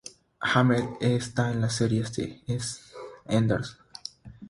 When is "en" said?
0.99-1.61